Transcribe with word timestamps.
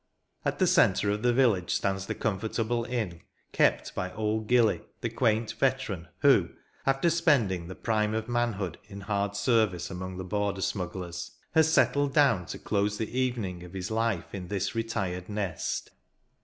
At 0.43 0.57
the 0.57 0.65
centre 0.65 1.11
of 1.11 1.21
the 1.21 1.31
village 1.31 1.75
stands 1.75 2.07
the 2.07 2.15
comfortable 2.15 2.85
inn, 2.85 3.21
kept 3.51 3.93
by" 3.93 4.11
Old 4.13 4.47
Gilly," 4.47 4.81
the 5.01 5.11
quaint 5.11 5.51
veteran 5.53 6.07
who, 6.21 6.49
after 6.87 7.11
spending 7.11 7.67
the 7.67 7.75
prime 7.75 8.15
of 8.15 8.27
manhood 8.27 8.79
in 8.85 9.01
hard 9.01 9.35
service 9.35 9.91
among 9.91 10.17
the 10.17 10.23
border 10.23 10.61
smugglers, 10.61 11.37
has 11.51 11.71
settled 11.71 12.15
down 12.15 12.47
to 12.47 12.57
close 12.57 12.97
the 12.97 13.15
evening 13.15 13.63
of 13.63 13.73
his 13.73 13.91
life 13.91 14.33
in 14.33 14.47
this 14.47 14.73
retired 14.73 15.29
nest. 15.29 15.91